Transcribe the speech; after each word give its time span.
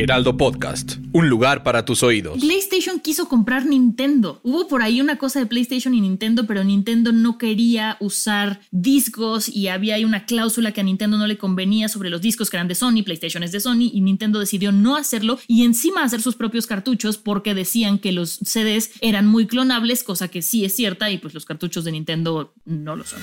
Heraldo 0.00 0.38
Podcast, 0.38 0.94
un 1.12 1.28
lugar 1.28 1.62
para 1.62 1.84
tus 1.84 2.02
oídos. 2.02 2.40
PlayStation 2.40 3.00
quiso 3.00 3.28
comprar 3.28 3.66
Nintendo. 3.66 4.40
Hubo 4.42 4.66
por 4.66 4.80
ahí 4.80 4.98
una 4.98 5.18
cosa 5.18 5.40
de 5.40 5.44
PlayStation 5.44 5.94
y 5.94 6.00
Nintendo, 6.00 6.46
pero 6.46 6.64
Nintendo 6.64 7.12
no 7.12 7.36
quería 7.36 7.98
usar 8.00 8.62
discos 8.70 9.50
y 9.50 9.68
había 9.68 9.96
ahí 9.96 10.06
una 10.06 10.24
cláusula 10.24 10.72
que 10.72 10.80
a 10.80 10.84
Nintendo 10.84 11.18
no 11.18 11.26
le 11.26 11.36
convenía 11.36 11.88
sobre 11.88 12.08
los 12.08 12.22
discos 12.22 12.48
que 12.48 12.56
eran 12.56 12.66
de 12.66 12.76
Sony, 12.76 13.02
PlayStation 13.04 13.42
es 13.42 13.52
de 13.52 13.60
Sony 13.60 13.90
y 13.92 14.00
Nintendo 14.00 14.38
decidió 14.38 14.72
no 14.72 14.96
hacerlo 14.96 15.38
y 15.46 15.64
encima 15.64 16.02
hacer 16.02 16.22
sus 16.22 16.34
propios 16.34 16.66
cartuchos 16.66 17.18
porque 17.18 17.52
decían 17.52 17.98
que 17.98 18.12
los 18.12 18.38
CDs 18.42 18.92
eran 19.02 19.26
muy 19.26 19.46
clonables, 19.46 20.02
cosa 20.02 20.28
que 20.28 20.40
sí 20.40 20.64
es 20.64 20.74
cierta 20.74 21.10
y 21.10 21.18
pues 21.18 21.34
los 21.34 21.44
cartuchos 21.44 21.84
de 21.84 21.92
Nintendo 21.92 22.54
no 22.64 22.96
lo 22.96 23.04
son. 23.04 23.20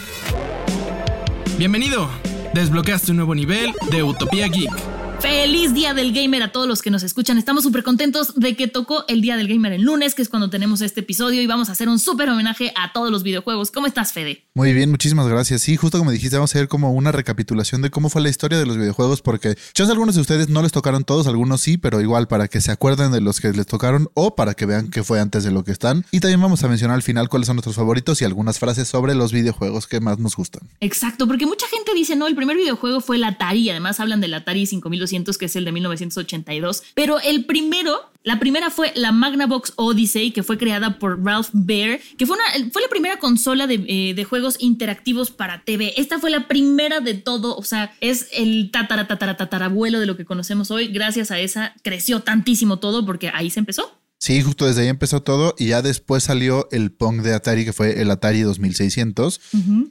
Bienvenido. 1.57 2.07
Desbloqueaste 2.53 3.09
un 3.09 3.17
nuevo 3.17 3.33
nivel 3.33 3.73
de 3.89 4.03
Utopía 4.03 4.47
Geek. 4.47 4.96
Feliz 5.19 5.73
Día 5.73 5.95
del 5.95 6.13
Gamer 6.13 6.43
a 6.43 6.51
todos 6.51 6.67
los 6.67 6.83
que 6.83 6.91
nos 6.91 7.01
escuchan. 7.01 7.39
Estamos 7.39 7.63
súper 7.63 7.81
contentos 7.81 8.35
de 8.35 8.55
que 8.55 8.67
tocó 8.67 9.03
el 9.07 9.21
Día 9.21 9.35
del 9.35 9.47
Gamer 9.47 9.73
el 9.73 9.81
lunes, 9.81 10.13
que 10.13 10.21
es 10.21 10.29
cuando 10.29 10.51
tenemos 10.51 10.81
este 10.81 10.99
episodio 10.99 11.41
y 11.41 11.47
vamos 11.47 11.69
a 11.69 11.71
hacer 11.71 11.89
un 11.89 11.97
súper 11.97 12.29
homenaje 12.29 12.71
a 12.75 12.93
todos 12.93 13.11
los 13.11 13.23
videojuegos. 13.23 13.71
¿Cómo 13.71 13.87
estás, 13.87 14.13
Fede? 14.13 14.43
Muy 14.53 14.73
bien, 14.73 14.91
muchísimas 14.91 15.27
gracias. 15.27 15.61
Sí, 15.63 15.75
justo 15.75 15.97
como 15.97 16.11
dijiste, 16.11 16.35
vamos 16.35 16.53
a 16.53 16.59
hacer 16.59 16.67
como 16.67 16.93
una 16.93 17.11
recapitulación 17.11 17.81
de 17.81 17.89
cómo 17.89 18.09
fue 18.09 18.21
la 18.21 18.29
historia 18.29 18.59
de 18.59 18.67
los 18.67 18.77
videojuegos, 18.77 19.21
porque 19.23 19.57
quizás 19.73 19.89
algunos 19.89 20.15
de 20.15 20.21
ustedes 20.21 20.49
no 20.49 20.61
les 20.61 20.71
tocaron 20.71 21.03
todos, 21.03 21.25
algunos 21.25 21.61
sí, 21.61 21.77
pero 21.77 21.99
igual 21.99 22.27
para 22.27 22.47
que 22.47 22.61
se 22.61 22.71
acuerden 22.71 23.11
de 23.11 23.21
los 23.21 23.39
que 23.39 23.51
les 23.51 23.65
tocaron 23.65 24.09
o 24.13 24.35
para 24.35 24.53
que 24.53 24.67
vean 24.67 24.91
qué 24.91 25.03
fue 25.03 25.19
antes 25.19 25.43
de 25.43 25.51
lo 25.51 25.63
que 25.63 25.71
están. 25.71 26.05
Y 26.11 26.19
también 26.19 26.41
vamos 26.41 26.63
a 26.63 26.67
mencionar 26.67 26.95
al 26.95 27.03
final 27.03 27.27
cuáles 27.27 27.47
son 27.47 27.55
nuestros 27.55 27.75
favoritos 27.75 28.21
y 28.21 28.25
algunas 28.25 28.59
frases 28.59 28.87
sobre 28.87 29.15
los 29.15 29.31
videojuegos 29.31 29.87
que 29.87 29.99
más 29.99 30.19
nos 30.19 30.35
gustan. 30.35 30.69
Exacto, 30.79 31.27
porque 31.27 31.47
mucha 31.47 31.67
gente 31.67 31.93
dice, 31.95 32.15
no, 32.15 32.27
el 32.27 32.35
primer 32.35 32.55
videojuego 32.55 33.01
fue 33.01 33.15
el 33.15 33.23
Atari, 33.23 33.61
y 33.61 33.69
además 33.71 33.99
hablan 33.99 34.21
del 34.21 34.35
Atari 34.35 34.67
5200, 35.07 35.37
que 35.37 35.45
es 35.45 35.55
el 35.55 35.65
de 35.65 35.71
1982, 35.71 36.83
pero 36.93 37.19
el 37.19 37.45
primero, 37.45 38.11
la 38.23 38.39
primera 38.39 38.69
fue 38.69 38.91
la 38.95 39.11
Magnavox 39.11 39.73
Odyssey, 39.75 40.31
que 40.31 40.43
fue 40.43 40.57
creada 40.57 40.99
por 40.99 41.23
Ralph 41.23 41.49
Baer, 41.53 42.01
que 42.17 42.25
fue 42.25 42.37
la 42.37 42.89
primera 42.89 43.17
consola 43.19 43.67
de, 43.67 43.83
eh, 43.87 44.13
de, 44.13 44.23
juegos 44.23 44.57
interactivos 44.59 45.31
para 45.31 45.63
TV. 45.63 45.93
Esta 45.97 46.19
fue 46.19 46.29
la 46.29 46.47
primera 46.47 46.99
de 46.99 47.13
todo, 47.13 47.55
o 47.55 47.63
sea, 47.63 47.95
es 48.01 48.27
el 48.33 48.69
tatara, 48.71 49.07
tatara, 49.07 49.37
tatarabuelo 49.37 49.99
de 49.99 50.05
lo 50.05 50.17
que 50.17 50.25
conocemos 50.25 50.71
hoy. 50.71 50.87
Gracias 50.87 51.31
a 51.31 51.39
esa 51.39 51.73
creció 51.83 52.21
tantísimo 52.21 52.79
todo 52.79 53.05
porque 53.05 53.29
ahí 53.33 53.49
se 53.49 53.59
empezó. 53.59 53.97
Sí, 54.19 54.41
justo 54.41 54.65
desde 54.65 54.81
ahí 54.81 54.87
empezó 54.87 55.21
todo 55.21 55.53
y 55.59 55.67
ya 55.67 55.81
después 55.81 56.23
salió 56.23 56.67
el 56.71 56.91
Pong 56.91 57.21
de 57.21 57.35
Atari, 57.35 57.65
que 57.65 57.73
fue 57.73 58.01
el 58.01 58.09
Atari 58.09 58.41
2600. 58.41 59.39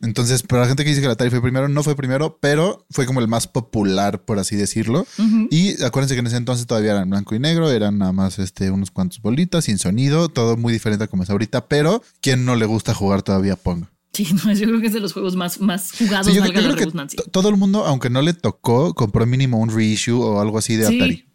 Entonces, 0.03 0.43
para 0.43 0.63
la 0.63 0.69
gente 0.69 0.83
que 0.83 0.91
dice 0.91 1.01
que 1.01 1.07
el 1.07 1.13
Atari 1.13 1.31
fue 1.31 1.41
primero, 1.41 1.69
no 1.69 1.83
fue 1.83 1.95
primero, 1.95 2.39
pero 2.41 2.87
fue 2.91 3.07
como 3.07 3.21
el 3.21 3.29
más 3.29 3.47
popular, 3.47 4.25
por 4.25 4.39
así 4.39 4.57
decirlo. 4.57 5.07
Y 5.51 5.83
acuérdense 5.83 6.15
que 6.15 6.21
en 6.21 6.27
ese 6.27 6.37
entonces 6.37 6.67
todavía 6.67 6.93
eran 6.93 7.11
blanco 7.11 7.35
y 7.35 7.39
negro, 7.39 7.71
eran 7.71 7.99
nada 7.99 8.13
más 8.13 8.39
este, 8.39 8.71
unos 8.71 8.91
cuantos 8.91 9.21
bolitas, 9.23 9.65
sin 9.65 9.79
sonido, 9.79 10.29
todo 10.29 10.57
muy 10.57 10.73
diferente 10.73 11.05
a 11.05 11.07
como 11.07 11.23
es 11.23 11.31
ahorita, 11.31 11.69
pero 11.69 12.03
¿quién 12.21 12.45
no 12.45 12.57
le 12.57 12.67
gusta 12.67 12.95
jugar 12.95 13.23
todavía 13.23 13.57
Pong? 13.57 13.85
Sí, 14.13 14.27
no, 14.45 14.53
yo 14.53 14.67
creo 14.67 14.81
que 14.81 14.87
es 14.87 14.95
de 14.95 15.01
los 15.01 15.13
juegos 15.13 15.37
más, 15.37 15.61
más 15.61 15.93
jugados. 15.93 16.27
Sí, 16.27 16.35
yo, 16.35 16.43
creo 16.43 16.75
que 16.75 16.87
todo 17.31 17.51
el 17.51 17.57
mundo, 17.57 17.85
aunque 17.85 18.09
no 18.09 18.23
le 18.23 18.33
tocó, 18.33 18.95
compró 18.95 19.27
mínimo 19.27 19.59
un 19.59 19.69
reissue 19.69 20.19
o 20.19 20.41
algo 20.41 20.57
así 20.57 20.77
de 20.77 20.87
Atari. 20.87 21.26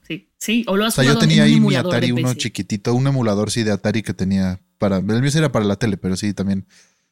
Sí, 0.41 0.65
o 0.67 0.75
lo 0.75 0.85
has 0.85 0.97
o 0.97 1.03
sea, 1.03 1.13
yo 1.13 1.19
tenía 1.19 1.43
ahí 1.43 1.59
mi 1.59 1.75
Atari 1.75 2.11
uno 2.11 2.33
chiquitito, 2.33 2.95
un 2.95 3.05
emulador 3.05 3.51
sí 3.51 3.61
de 3.61 3.71
Atari 3.71 4.01
que 4.01 4.15
tenía 4.15 4.59
para. 4.79 4.97
El 4.97 5.21
mío 5.21 5.29
era 5.35 5.51
para 5.51 5.65
la 5.65 5.75
tele, 5.75 5.97
pero 5.97 6.17
sí 6.17 6.33
también. 6.33 6.65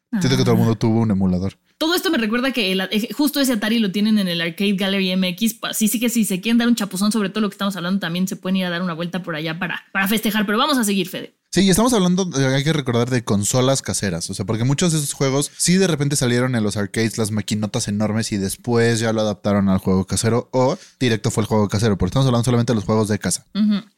Siento 0.09 0.35
que 0.35 0.43
todo 0.43 0.53
el 0.53 0.57
mundo 0.57 0.73
ah. 0.73 0.79
tuvo 0.79 1.01
un 1.01 1.11
emulador. 1.11 1.53
Todo 1.77 1.93
esto 1.93 2.09
me 2.09 2.17
recuerda 2.17 2.51
que 2.51 2.71
eh, 2.71 3.09
justo 3.13 3.39
ese 3.39 3.53
Atari 3.53 3.77
lo 3.77 3.91
tienen 3.91 4.17
en 4.17 4.27
el 4.27 4.41
Arcade 4.41 4.73
Gallery 4.73 5.15
MX. 5.15 5.59
Sí, 5.73 5.87
sí 5.87 5.99
que 5.99 6.09
si 6.09 6.25
se 6.25 6.41
quieren 6.41 6.57
dar 6.57 6.67
un 6.67 6.73
chapuzón 6.73 7.11
sobre 7.11 7.29
todo 7.29 7.41
lo 7.41 7.49
que 7.49 7.53
estamos 7.53 7.75
hablando, 7.75 7.99
también 7.99 8.27
se 8.27 8.35
pueden 8.35 8.55
ir 8.55 8.65
a 8.65 8.71
dar 8.71 8.81
una 8.81 8.95
vuelta 8.95 9.21
por 9.21 9.35
allá 9.35 9.59
para, 9.59 9.83
para 9.91 10.07
festejar. 10.07 10.47
Pero 10.47 10.57
vamos 10.57 10.79
a 10.79 10.83
seguir, 10.83 11.07
Fede. 11.07 11.35
Sí, 11.51 11.67
estamos 11.67 11.93
hablando, 11.93 12.29
hay 12.35 12.63
que 12.63 12.73
recordar 12.73 13.09
de 13.09 13.23
consolas 13.23 13.81
caseras, 13.81 14.29
o 14.29 14.35
sea, 14.35 14.45
porque 14.45 14.65
muchos 14.65 14.91
de 14.91 14.99
esos 14.99 15.13
juegos 15.13 15.49
sí 15.57 15.77
de 15.77 15.87
repente 15.87 16.15
salieron 16.15 16.55
en 16.55 16.63
los 16.63 16.77
arcades, 16.77 17.17
las 17.17 17.31
maquinotas 17.31 17.87
enormes 17.87 18.31
y 18.31 18.37
después 18.37 18.99
ya 18.99 19.13
lo 19.13 19.21
adaptaron 19.21 19.67
al 19.67 19.79
juego 19.79 20.05
casero 20.05 20.47
o 20.51 20.77
directo 20.99 21.31
fue 21.31 21.41
el 21.41 21.47
juego 21.47 21.67
casero, 21.67 21.97
porque 21.97 22.09
estamos 22.09 22.27
hablando 22.27 22.45
solamente 22.45 22.73
de 22.73 22.75
los 22.75 22.85
juegos 22.85 23.07
de 23.07 23.17
casa. 23.17 23.47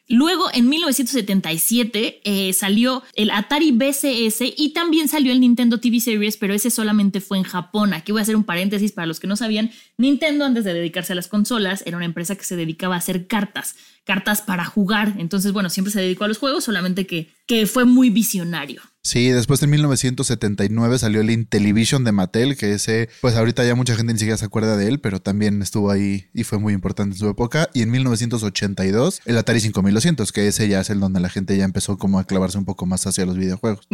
Luego, 0.07 0.49
en 0.53 0.67
1977, 0.67 2.21
eh, 2.23 2.53
salió 2.53 3.03
el 3.13 3.31
Atari 3.31 3.71
BCS 3.71 4.53
y 4.57 4.73
también 4.73 5.07
salió 5.07 5.31
el 5.31 5.39
Nintendo 5.39 5.79
TV 5.79 5.99
Series, 5.99 6.35
pero 6.37 6.53
ese 6.53 6.69
solamente 6.69 7.21
fue 7.21 7.37
en 7.37 7.43
Japón. 7.43 7.93
Aquí 7.93 8.11
voy 8.11 8.19
a 8.19 8.23
hacer 8.23 8.35
un 8.35 8.43
paréntesis 8.43 8.91
para 8.91 9.07
los 9.07 9.19
que 9.19 9.27
no 9.27 9.37
sabían. 9.37 9.71
Nintendo, 9.97 10.45
antes 10.45 10.65
de 10.65 10.73
dedicarse 10.73 11.13
a 11.13 11.15
las 11.15 11.27
consolas, 11.27 11.83
era 11.85 11.97
una 11.97 12.05
empresa 12.05 12.35
que 12.35 12.43
se 12.43 12.55
dedicaba 12.55 12.95
a 12.95 12.97
hacer 12.97 13.27
cartas 13.27 13.75
cartas 14.03 14.41
para 14.41 14.65
jugar. 14.65 15.13
Entonces, 15.17 15.51
bueno, 15.51 15.69
siempre 15.69 15.91
se 15.91 16.01
dedicó 16.01 16.25
a 16.25 16.27
los 16.27 16.37
juegos, 16.37 16.63
solamente 16.63 17.05
que, 17.05 17.29
que 17.45 17.65
fue 17.65 17.85
muy 17.85 18.09
visionario. 18.09 18.81
Sí, 19.03 19.29
después 19.29 19.63
en 19.63 19.71
1979 19.71 20.99
salió 20.99 21.21
el 21.21 21.31
Intellivision 21.31 22.03
de 22.03 22.11
Mattel, 22.11 22.55
que 22.55 22.73
ese, 22.73 23.09
pues 23.19 23.35
ahorita 23.35 23.65
ya 23.65 23.73
mucha 23.73 23.95
gente 23.95 24.13
ni 24.13 24.19
siquiera 24.19 24.37
se 24.37 24.45
acuerda 24.45 24.77
de 24.77 24.87
él, 24.87 24.99
pero 24.99 25.19
también 25.19 25.59
estuvo 25.63 25.89
ahí 25.89 26.27
y 26.35 26.43
fue 26.43 26.59
muy 26.59 26.73
importante 26.73 27.15
en 27.15 27.19
su 27.19 27.27
época. 27.27 27.69
Y 27.73 27.81
en 27.81 27.89
1982 27.89 29.21
el 29.25 29.37
Atari 29.37 29.59
5200, 29.59 30.31
que 30.31 30.47
ese 30.47 30.67
ya 30.67 30.81
es 30.81 30.91
el 30.91 30.99
donde 30.99 31.19
la 31.19 31.29
gente 31.29 31.57
ya 31.57 31.63
empezó 31.63 31.97
como 31.97 32.19
a 32.19 32.25
clavarse 32.25 32.59
un 32.59 32.65
poco 32.65 32.85
más 32.85 33.07
hacia 33.07 33.25
los 33.25 33.37
videojuegos. 33.37 33.87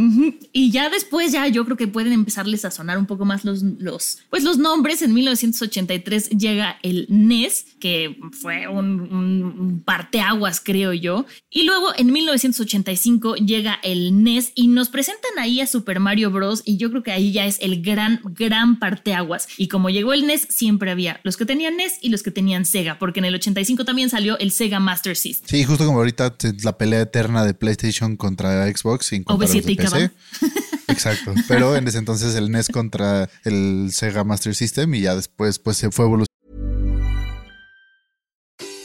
Y 0.52 0.72
ya 0.72 0.90
después 0.90 1.32
ya 1.32 1.48
yo 1.48 1.64
creo 1.64 1.78
que 1.78 1.88
pueden 1.88 2.12
empezarles 2.12 2.66
a 2.66 2.72
sonar 2.72 2.98
un 2.98 3.06
poco 3.06 3.24
más 3.24 3.46
los, 3.46 3.64
los, 3.64 4.20
pues 4.30 4.44
los 4.44 4.58
nombres. 4.58 5.02
En 5.02 5.14
1983 5.14 6.32
llega 6.32 6.80
el 6.84 7.08
NES, 7.10 7.66
que 7.80 8.18
fue 8.34 8.68
un, 8.68 9.02
un 9.02 9.84
parteaguas, 9.86 10.60
creo 10.60 10.92
yo. 10.92 11.26
Y 11.50 11.64
luego 11.64 11.94
en 11.96 12.12
1985 12.12 13.36
llega 13.36 13.80
el 13.84 14.22
NES 14.24 14.52
y 14.54 14.68
nos 14.68 14.90
presentan 14.98 15.38
ahí 15.38 15.62
a 15.62 15.68
Super 15.68 16.00
Mario 16.00 16.32
Bros. 16.32 16.64
y 16.66 16.78
yo 16.78 16.90
creo 16.90 17.04
que 17.04 17.12
ahí 17.12 17.32
ya 17.32 17.46
es 17.46 17.60
el 17.62 17.84
gran, 17.84 18.20
gran 18.24 18.80
parteaguas. 18.80 19.48
Y 19.56 19.68
como 19.68 19.92
llegó 19.92 20.12
el 20.12 20.26
NES, 20.26 20.48
siempre 20.50 20.90
había 20.90 21.20
los 21.22 21.38
que 21.38 21.46
tenían 21.46 21.78
NES 21.78 22.00
y 22.02 22.10
los 22.10 22.24
que 22.24 22.32
tenían 22.32 22.66
Sega, 22.66 22.98
porque 22.98 23.20
en 23.20 23.26
el 23.26 23.36
85 23.36 23.86
también 23.86 24.10
salió 24.10 24.40
el 24.40 24.50
Sega 24.50 24.80
Master 24.80 25.16
System. 25.16 25.48
Sí, 25.48 25.64
justo 25.66 25.86
como 25.86 26.00
ahorita 26.00 26.36
la 26.64 26.80
pelea 26.80 27.02
eterna 27.02 27.46
de 27.46 27.54
PlayStation 27.54 28.18
contra 28.18 28.66
Xbox 28.76 29.14
y 29.14 29.24
contra 29.24 29.48
los 29.48 29.66
de 29.66 29.76
PC. 29.76 30.10
Exacto, 30.88 31.36
pero 31.48 31.76
en 31.76 31.88
ese 31.88 32.00
entonces 32.00 32.34
el 32.34 32.50
NES 32.50 32.70
contra 32.70 33.30
el 33.44 33.92
Sega 33.92 34.24
Master 34.24 34.56
System 34.56 34.96
y 34.96 35.02
ya 35.02 35.16
después 35.16 35.60
pues 35.60 35.78
se 35.78 35.92
fue 35.92 36.06
evolucionando. 36.06 36.26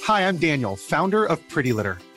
Hi, 0.06 0.20
I'm 0.20 0.38
Daniel, 0.38 0.76
founder 0.76 1.24
of 1.24 1.40
Pretty 1.48 1.72
Litter. 1.72 1.96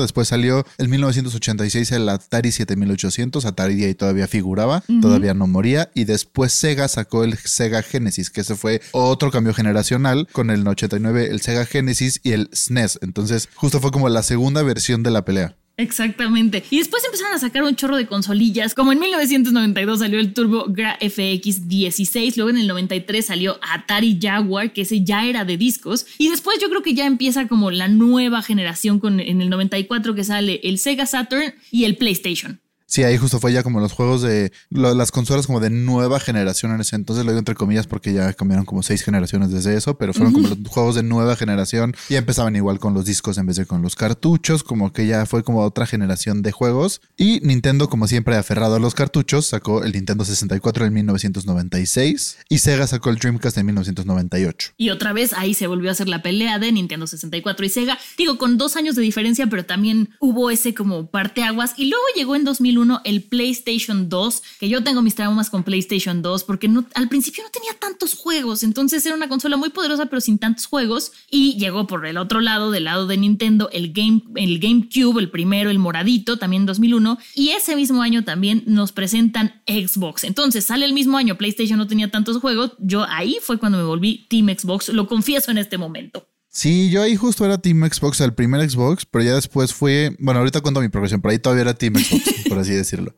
Después 0.00 0.28
salió 0.28 0.64
el 0.78 0.88
1986 0.88 1.92
el 1.92 2.08
Atari 2.08 2.52
7800. 2.52 3.44
Atari 3.44 3.84
ahí 3.84 3.94
todavía 3.94 4.26
figuraba, 4.26 4.82
todavía 5.00 5.34
no 5.34 5.46
moría. 5.46 5.90
Y 5.94 6.04
después 6.04 6.52
Sega 6.52 6.88
sacó 6.88 7.24
el 7.24 7.36
Sega 7.38 7.82
Genesis, 7.82 8.30
que 8.30 8.42
ese 8.42 8.56
fue 8.56 8.80
otro 8.92 9.30
cambio 9.30 9.54
generacional 9.54 10.28
con 10.32 10.50
el 10.50 10.66
89, 10.66 11.28
el 11.30 11.40
Sega 11.40 11.64
Genesis 11.64 12.20
y 12.22 12.32
el 12.32 12.50
SNES. 12.52 12.96
E 12.96 13.04
Entonces, 13.04 13.48
justo 13.54 13.80
fue 13.80 13.90
como 13.90 14.08
la 14.08 14.22
segunda 14.22 14.62
versión 14.62 15.02
de 15.02 15.10
la 15.10 15.24
pelea. 15.24 15.56
Exactamente. 15.76 16.62
Y 16.70 16.78
después 16.78 17.04
empezaron 17.04 17.34
a 17.34 17.38
sacar 17.38 17.64
un 17.64 17.74
chorro 17.74 17.96
de 17.96 18.06
consolillas. 18.06 18.74
Como 18.74 18.92
en 18.92 19.00
1992 19.00 19.98
salió 19.98 20.20
el 20.20 20.32
Turbo 20.32 20.66
Gra 20.68 20.96
FX 21.00 21.68
16, 21.68 22.36
luego 22.36 22.50
en 22.50 22.58
el 22.58 22.68
93 22.68 23.26
salió 23.26 23.58
Atari 23.60 24.18
Jaguar, 24.20 24.72
que 24.72 24.82
ese 24.82 25.02
ya 25.02 25.26
era 25.26 25.44
de 25.44 25.56
discos. 25.56 26.06
Y 26.18 26.28
después 26.28 26.58
yo 26.60 26.68
creo 26.68 26.82
que 26.82 26.94
ya 26.94 27.06
empieza 27.06 27.48
como 27.48 27.72
la 27.72 27.88
nueva 27.88 28.42
generación 28.42 29.00
con 29.00 29.18
en 29.18 29.42
el 29.42 29.50
94 29.50 30.14
que 30.14 30.24
sale 30.24 30.60
el 30.62 30.78
Sega 30.78 31.06
Saturn 31.06 31.54
y 31.72 31.84
el 31.84 31.96
PlayStation. 31.96 32.60
Sí, 32.94 33.02
ahí 33.02 33.18
justo 33.18 33.40
fue 33.40 33.52
ya 33.52 33.64
como 33.64 33.80
los 33.80 33.92
juegos 33.92 34.22
de 34.22 34.52
lo- 34.70 34.94
las 34.94 35.10
consolas 35.10 35.48
como 35.48 35.58
de 35.58 35.68
nueva 35.68 36.20
generación 36.20 36.70
en 36.70 36.80
ese 36.80 36.94
entonces, 36.94 37.24
lo 37.24 37.32
digo 37.32 37.40
entre 37.40 37.56
comillas 37.56 37.88
porque 37.88 38.12
ya 38.12 38.32
cambiaron 38.34 38.64
como 38.64 38.84
seis 38.84 39.02
generaciones 39.02 39.50
desde 39.50 39.76
eso, 39.76 39.98
pero 39.98 40.14
fueron 40.14 40.32
como 40.32 40.46
los 40.46 40.58
juegos 40.68 40.94
de 40.94 41.02
nueva 41.02 41.34
generación 41.34 41.96
y 42.08 42.14
empezaban 42.14 42.54
igual 42.54 42.78
con 42.78 42.94
los 42.94 43.04
discos 43.04 43.36
en 43.38 43.46
vez 43.46 43.56
de 43.56 43.66
con 43.66 43.82
los 43.82 43.96
cartuchos, 43.96 44.62
como 44.62 44.92
que 44.92 45.08
ya 45.08 45.26
fue 45.26 45.42
como 45.42 45.62
otra 45.64 45.86
generación 45.86 46.42
de 46.42 46.52
juegos. 46.52 47.00
Y 47.16 47.40
Nintendo, 47.40 47.88
como 47.88 48.06
siempre 48.06 48.36
aferrado 48.36 48.76
a 48.76 48.78
los 48.78 48.94
cartuchos, 48.94 49.46
sacó 49.46 49.82
el 49.82 49.90
Nintendo 49.92 50.24
64 50.24 50.86
en 50.86 50.92
1996 50.94 52.38
y 52.48 52.58
Sega 52.58 52.86
sacó 52.86 53.10
el 53.10 53.16
Dreamcast 53.16 53.58
en 53.58 53.66
1998. 53.66 54.72
Y 54.76 54.90
otra 54.90 55.12
vez 55.12 55.32
ahí 55.32 55.54
se 55.54 55.66
volvió 55.66 55.88
a 55.88 55.92
hacer 55.92 56.08
la 56.08 56.22
pelea 56.22 56.60
de 56.60 56.70
Nintendo 56.70 57.08
64 57.08 57.66
y 57.66 57.68
Sega. 57.70 57.98
Digo, 58.16 58.38
con 58.38 58.56
dos 58.56 58.76
años 58.76 58.94
de 58.94 59.02
diferencia, 59.02 59.48
pero 59.48 59.64
también 59.64 60.10
hubo 60.20 60.50
ese 60.50 60.74
como 60.74 61.06
parteaguas. 61.10 61.72
Y 61.76 61.86
luego 61.88 62.04
llegó 62.14 62.36
en 62.36 62.44
2001 62.44 62.83
el 63.04 63.22
PlayStation 63.22 64.08
2, 64.08 64.42
que 64.60 64.68
yo 64.68 64.82
tengo 64.82 65.02
mis 65.02 65.14
traumas 65.14 65.50
con 65.50 65.64
PlayStation 65.64 66.22
2 66.22 66.44
porque 66.44 66.68
no, 66.68 66.84
al 66.94 67.08
principio 67.08 67.42
no 67.42 67.50
tenía 67.50 67.74
tantos 67.74 68.14
juegos. 68.14 68.62
Entonces 68.62 69.04
era 69.04 69.14
una 69.14 69.28
consola 69.28 69.56
muy 69.56 69.70
poderosa, 69.70 70.06
pero 70.06 70.20
sin 70.20 70.38
tantos 70.38 70.66
juegos. 70.66 71.12
Y 71.30 71.56
llegó 71.58 71.86
por 71.86 72.06
el 72.06 72.16
otro 72.16 72.40
lado, 72.40 72.70
del 72.70 72.84
lado 72.84 73.06
de 73.06 73.16
Nintendo, 73.16 73.68
el, 73.72 73.92
Game, 73.92 74.22
el 74.36 74.58
GameCube, 74.58 75.20
el 75.20 75.30
primero, 75.30 75.70
el 75.70 75.78
moradito, 75.78 76.38
también 76.38 76.62
en 76.62 76.66
2001. 76.66 77.18
Y 77.34 77.50
ese 77.50 77.76
mismo 77.76 78.02
año 78.02 78.24
también 78.24 78.62
nos 78.66 78.92
presentan 78.92 79.62
Xbox. 79.66 80.24
Entonces 80.24 80.64
sale 80.64 80.84
el 80.84 80.92
mismo 80.92 81.16
año, 81.16 81.36
PlayStation 81.36 81.78
no 81.78 81.86
tenía 81.86 82.10
tantos 82.10 82.38
juegos. 82.38 82.72
Yo 82.78 83.04
ahí 83.08 83.38
fue 83.40 83.58
cuando 83.58 83.78
me 83.78 83.84
volví 83.84 84.26
Team 84.28 84.48
Xbox, 84.48 84.88
lo 84.90 85.06
confieso 85.06 85.50
en 85.50 85.58
este 85.58 85.78
momento. 85.78 86.26
Sí, 86.54 86.88
yo 86.88 87.02
ahí 87.02 87.16
justo 87.16 87.44
era 87.44 87.58
Team 87.58 87.82
Xbox, 87.90 88.20
el 88.20 88.32
primer 88.32 88.70
Xbox, 88.70 89.04
pero 89.06 89.24
ya 89.24 89.34
después 89.34 89.74
fue, 89.74 90.14
bueno, 90.20 90.38
ahorita 90.38 90.60
cuento 90.60 90.80
mi 90.80 90.88
progresión, 90.88 91.20
pero 91.20 91.32
ahí 91.32 91.40
todavía 91.40 91.62
era 91.62 91.74
Team 91.74 91.96
Xbox, 91.96 92.44
por 92.48 92.60
así 92.60 92.72
decirlo. 92.72 93.12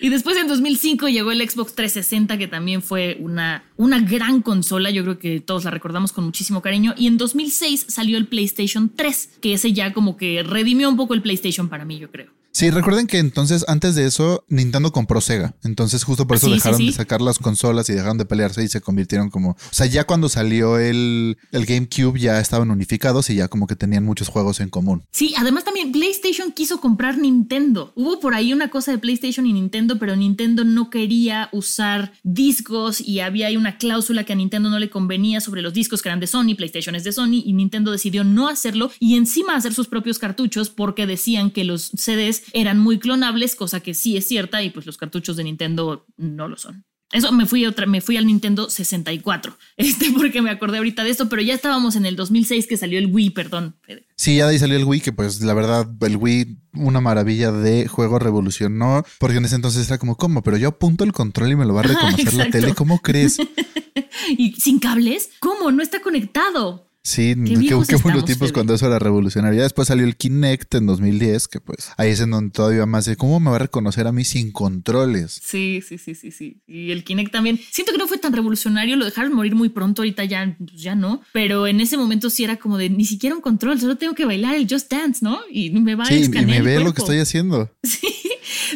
Y 0.00 0.08
después 0.08 0.38
en 0.38 0.48
2005 0.48 1.08
llegó 1.08 1.30
el 1.30 1.46
Xbox 1.46 1.74
360, 1.74 2.38
que 2.38 2.48
también 2.48 2.80
fue 2.80 3.18
una, 3.20 3.64
una 3.76 4.00
gran 4.00 4.40
consola. 4.40 4.90
Yo 4.90 5.02
creo 5.02 5.18
que 5.18 5.40
todos 5.40 5.64
la 5.64 5.72
recordamos 5.72 6.12
con 6.12 6.24
muchísimo 6.24 6.62
cariño. 6.62 6.94
Y 6.96 7.06
en 7.06 7.18
2006 7.18 7.84
salió 7.88 8.16
el 8.16 8.28
PlayStation 8.28 8.90
3, 8.96 9.30
que 9.42 9.52
ese 9.52 9.74
ya 9.74 9.92
como 9.92 10.16
que 10.16 10.42
redimió 10.42 10.88
un 10.88 10.96
poco 10.96 11.12
el 11.12 11.20
PlayStation 11.20 11.68
para 11.68 11.84
mí, 11.84 11.98
yo 11.98 12.10
creo. 12.10 12.32
Sí, 12.54 12.70
recuerden 12.70 13.08
que 13.08 13.18
entonces 13.18 13.64
antes 13.66 13.96
de 13.96 14.06
eso 14.06 14.44
Nintendo 14.48 14.92
compró 14.92 15.20
Sega, 15.20 15.56
entonces 15.64 16.04
justo 16.04 16.24
por 16.28 16.36
eso 16.36 16.46
Sí, 16.46 16.52
sí, 16.52 16.58
dejaron 16.58 16.78
sí. 16.78 16.86
de 16.86 16.92
sacar 16.92 17.20
las 17.20 17.40
consolas 17.40 17.88
y 17.90 17.94
dejaron 17.94 18.16
de 18.16 18.26
pelearse 18.26 18.62
y 18.62 18.68
se 18.68 18.80
convirtieron 18.80 19.28
como, 19.28 19.50
o 19.50 19.56
sea, 19.72 19.86
ya 19.86 20.04
cuando 20.04 20.28
salió 20.28 20.78
el, 20.78 21.36
el 21.50 21.66
GameCube 21.66 22.16
ya 22.20 22.38
estaban 22.38 22.70
unificados 22.70 23.28
y 23.30 23.34
ya 23.34 23.48
como 23.48 23.66
que 23.66 23.74
tenían 23.74 24.04
muchos 24.04 24.28
juegos 24.28 24.60
en 24.60 24.68
común. 24.70 25.02
Sí, 25.10 25.34
además 25.36 25.64
también 25.64 25.90
PlayStation 25.90 26.52
quiso 26.52 26.80
comprar 26.80 27.18
Nintendo. 27.18 27.92
Hubo 27.96 28.20
por 28.20 28.34
ahí 28.36 28.52
una 28.52 28.70
cosa 28.70 28.92
de 28.92 28.98
PlayStation 28.98 29.46
y 29.46 29.52
Nintendo, 29.52 29.98
pero 29.98 30.14
Nintendo 30.14 30.62
no 30.62 30.90
quería 30.90 31.48
usar 31.50 32.12
discos 32.22 33.00
y 33.00 33.18
había 33.18 33.48
ahí 33.48 33.56
una 33.56 33.78
cláusula 33.78 34.22
que 34.22 34.32
a 34.32 34.36
Nintendo 34.36 34.70
no 34.70 34.78
le 34.78 34.90
convenía 34.90 35.40
sobre 35.40 35.60
los 35.60 35.72
discos 35.72 36.02
que 36.02 36.08
eran 36.08 36.20
de 36.20 36.28
Sony, 36.28 36.54
PlayStation 36.56 36.94
es 36.94 37.02
de 37.02 37.10
Sony 37.10 37.42
y 37.44 37.52
Nintendo 37.52 37.90
decidió 37.90 38.22
no 38.22 38.46
hacerlo 38.46 38.92
y 39.00 39.16
encima 39.16 39.56
hacer 39.56 39.74
sus 39.74 39.88
propios 39.88 40.20
cartuchos 40.20 40.70
porque 40.70 41.06
decían 41.08 41.50
que 41.50 41.64
los 41.64 41.90
CDs 41.96 42.43
eran 42.52 42.78
muy 42.78 42.98
clonables, 42.98 43.56
cosa 43.56 43.80
que 43.80 43.94
sí 43.94 44.16
es 44.16 44.28
cierta 44.28 44.62
y 44.62 44.70
pues 44.70 44.86
los 44.86 44.96
cartuchos 44.96 45.36
de 45.36 45.44
Nintendo 45.44 46.06
no 46.16 46.48
lo 46.48 46.56
son. 46.56 46.84
Eso 47.12 47.30
me 47.30 47.46
fui 47.46 47.64
otra, 47.64 47.86
me 47.86 48.00
fui 48.00 48.16
al 48.16 48.26
Nintendo 48.26 48.68
64, 48.68 49.56
este 49.76 50.10
porque 50.10 50.42
me 50.42 50.50
acordé 50.50 50.78
ahorita 50.78 51.04
de 51.04 51.10
esto, 51.10 51.28
pero 51.28 51.42
ya 51.42 51.54
estábamos 51.54 51.94
en 51.94 52.06
el 52.06 52.16
2006 52.16 52.66
que 52.66 52.76
salió 52.76 52.98
el 52.98 53.06
Wii, 53.06 53.30
perdón. 53.30 53.76
Sí, 54.16 54.36
ya 54.36 54.46
de 54.46 54.52
ahí 54.52 54.58
salió 54.58 54.76
el 54.76 54.84
Wii, 54.84 55.00
que 55.00 55.12
pues 55.12 55.40
la 55.40 55.54
verdad, 55.54 55.88
el 56.00 56.16
Wii, 56.16 56.58
una 56.74 57.00
maravilla 57.00 57.52
de 57.52 57.86
juego 57.86 58.18
revolucionó, 58.18 59.04
porque 59.20 59.36
en 59.36 59.44
ese 59.44 59.54
entonces 59.54 59.86
era 59.86 59.98
como, 59.98 60.16
¿cómo? 60.16 60.42
Pero 60.42 60.56
yo 60.56 60.68
apunto 60.68 61.04
el 61.04 61.12
control 61.12 61.52
y 61.52 61.56
me 61.56 61.66
lo 61.66 61.74
va 61.74 61.80
a 61.80 61.84
reconocer 61.84 62.34
la 62.34 62.50
tele, 62.50 62.74
¿cómo 62.74 62.98
crees? 63.00 63.38
¿Y 64.36 64.52
sin 64.54 64.80
cables? 64.80 65.30
¿Cómo? 65.38 65.70
No 65.70 65.84
está 65.84 66.00
conectado. 66.00 66.90
Sí, 67.06 67.34
Qué 67.44 67.68
qué, 67.86 67.96
buenos 67.96 68.24
tiempos 68.24 68.50
cuando 68.50 68.72
eso 68.72 68.86
era 68.86 68.98
revolucionario. 68.98 69.58
Ya 69.58 69.64
después 69.64 69.88
salió 69.88 70.06
el 70.06 70.16
Kinect 70.16 70.74
en 70.74 70.86
2010, 70.86 71.48
que 71.48 71.60
pues 71.60 71.90
ahí 71.98 72.10
es 72.10 72.20
en 72.20 72.30
donde 72.30 72.50
todavía 72.50 72.86
más 72.86 73.04
de 73.04 73.16
cómo 73.16 73.40
me 73.40 73.50
va 73.50 73.56
a 73.56 73.58
reconocer 73.58 74.06
a 74.06 74.12
mí 74.12 74.24
sin 74.24 74.52
controles. 74.52 75.38
Sí, 75.44 75.82
sí, 75.86 75.98
sí, 75.98 76.14
sí, 76.14 76.30
sí. 76.30 76.62
Y 76.66 76.92
el 76.92 77.04
Kinect 77.04 77.30
también. 77.30 77.60
Siento 77.70 77.92
que 77.92 77.98
no 77.98 78.08
fue 78.08 78.16
tan 78.16 78.32
revolucionario, 78.32 78.96
lo 78.96 79.04
dejaron 79.04 79.34
morir 79.34 79.54
muy 79.54 79.68
pronto, 79.68 80.00
ahorita 80.00 80.24
ya, 80.24 80.56
pues 80.58 80.80
ya 80.80 80.94
no. 80.94 81.20
Pero 81.34 81.66
en 81.66 81.82
ese 81.82 81.98
momento 81.98 82.30
sí 82.30 82.42
era 82.42 82.56
como 82.56 82.78
de 82.78 82.88
ni 82.88 83.04
siquiera 83.04 83.36
un 83.36 83.42
control, 83.42 83.78
solo 83.78 83.96
tengo 83.98 84.14
que 84.14 84.24
bailar 84.24 84.54
el 84.54 84.66
Just 84.66 84.90
Dance, 84.90 85.20
¿no? 85.22 85.40
Y 85.50 85.70
me 85.70 85.96
va 85.96 86.04
a 86.04 86.06
Sí, 86.06 86.14
y 86.14 86.22
escanear 86.22 86.46
me 86.46 86.56
el 86.56 86.62
ve 86.62 86.84
lo 86.84 86.94
que 86.94 87.02
estoy 87.02 87.18
haciendo. 87.18 87.70
Sí. 87.84 88.08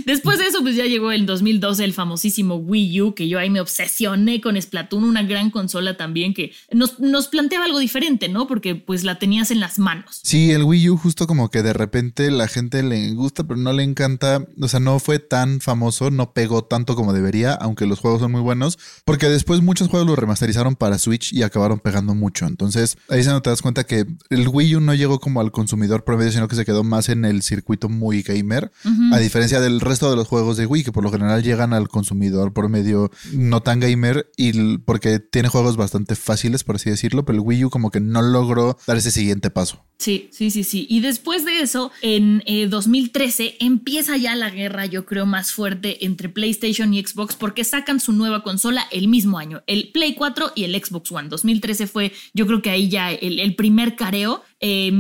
Después 0.07 0.39
de 0.39 0.47
eso, 0.47 0.61
pues 0.63 0.77
ya 0.77 0.85
llegó 0.85 1.13
el 1.13 1.27
2012 1.27 1.85
el 1.85 1.93
famosísimo 1.93 2.57
Wii 2.57 3.01
U, 3.03 3.15
que 3.15 3.29
yo 3.29 3.39
ahí 3.39 3.51
me 3.51 3.61
obsesioné 3.61 4.41
con 4.41 4.61
Splatoon, 4.61 5.05
una 5.05 5.23
gran 5.23 5.51
consola 5.51 5.97
también 5.97 6.35
que 6.35 6.53
nos, 6.73 6.99
nos 7.01 7.29
planteaba 7.29 7.65
algo 7.65 7.79
diferente, 7.79 8.29
¿no? 8.29 8.47
Porque 8.47 8.75
pues 8.75 9.05
la 9.05 9.19
tenías 9.19 9.51
en 9.51 9.61
las 9.61 9.79
manos. 9.79 10.21
Sí, 10.23 10.51
el 10.51 10.65
Wii 10.65 10.91
U 10.91 10.97
justo 10.97 11.27
como 11.27 11.51
que 11.51 11.63
de 11.63 11.73
repente 11.73 12.31
la 12.31 12.49
gente 12.49 12.83
le 12.83 13.13
gusta, 13.13 13.45
pero 13.45 13.59
no 13.59 13.73
le 13.73 13.83
encanta. 13.83 14.45
O 14.61 14.69
sea, 14.69 14.81
no 14.81 14.99
fue 14.99 15.19
tan 15.19 15.61
famoso, 15.61 16.11
no 16.11 16.33
pegó 16.33 16.65
tanto 16.65 16.95
como 16.97 17.13
debería, 17.13 17.55
aunque 17.55 17.87
los 17.87 18.01
juegos 18.01 18.21
son 18.21 18.33
muy 18.33 18.41
buenos, 18.41 18.79
porque 19.05 19.29
después 19.29 19.63
muchos 19.63 19.89
juegos 19.89 20.07
lo 20.07 20.17
remasterizaron 20.17 20.77
para 20.77 20.99
Switch 20.99 21.33
y 21.33 21.43
acabaron 21.43 21.81
pegando 21.81 22.15
mucho. 22.15 22.47
Entonces, 22.47 22.97
ahí 23.09 23.23
se 23.23 23.31
no 23.31 23.43
te 23.43 23.51
das 23.51 23.63
cuenta 23.63 23.85
que 23.85 24.07
el 24.31 24.49
Wii 24.49 24.77
U 24.77 24.81
no 24.81 24.95
llegó 24.95 25.21
como 25.21 25.41
al 25.41 25.53
consumidor 25.53 26.05
promedio, 26.05 26.33
sino 26.33 26.49
que 26.49 26.57
se 26.57 26.65
quedó 26.65 26.85
más 26.85 27.09
en 27.09 27.25
el 27.25 27.43
circuito 27.43 27.89
muy 27.89 28.23
gamer, 28.23 28.71
a 29.13 29.19
diferencia 29.19 29.61
del 29.61 29.81
resto 29.89 30.11
de 30.11 30.17
los 30.17 30.29
juegos 30.29 30.57
de 30.57 30.67
Wii, 30.67 30.85
que 30.85 30.93
por 30.93 31.03
lo 31.03 31.11
general 31.11 31.43
llegan 31.43 31.73
al 31.73 31.89
consumidor 31.89 32.53
promedio 32.53 33.11
no 33.33 33.63
tan 33.63 33.81
gamer 33.81 34.31
y 34.37 34.79
porque 34.79 35.19
tiene 35.19 35.49
juegos 35.49 35.77
bastante 35.77 36.15
fáciles, 36.15 36.65
por 36.65 36.77
así 36.77 36.91
decirlo, 36.91 37.25
pero 37.25 37.39
el 37.39 37.45
Wii 37.45 37.65
U 37.67 37.71
como 37.71 37.91
que 37.91 38.01
no 38.01 38.23
logró 38.23 38.79
dar 38.87 38.97
ese 38.97 39.11
siguiente 39.11 39.51
paso. 39.51 39.85
Sí, 39.99 40.29
sí, 40.31 40.53
sí, 40.53 40.63
sí. 40.63 40.87
Y 40.89 41.01
después 41.01 41.45
de 41.45 41.61
eso, 41.61 41.91
en 42.03 42.45
eh, 42.47 42.69
2013 42.69 43.57
empieza 43.59 44.17
ya 44.17 44.37
la 44.37 44.49
guerra, 44.49 44.87
yo 44.87 45.05
creo, 45.05 45.27
más 45.27 45.51
fuerte 45.51 46.05
entre 46.05 46.29
PlayStation 46.29 46.95
y 46.95 47.03
Xbox 47.03 47.35
porque 47.35 47.65
sacan 47.65 47.99
su 47.99 48.13
nueva 48.13 48.45
consola 48.45 48.87
el 48.93 49.09
mismo 49.09 49.39
año, 49.39 49.63
el 49.67 49.91
Play 49.93 50.15
4 50.15 50.53
y 50.55 50.65
el 50.65 50.81
Xbox 50.81 51.11
One. 51.11 51.29
2013 51.29 51.89
fue, 51.89 52.13
yo 52.33 52.47
creo 52.47 52.63
que 52.63 52.71
ahí 52.71 52.89
ya 52.89 53.11
el 53.11 53.55
primer 53.57 53.97
careo. 53.97 54.43
Eh, 54.61 54.91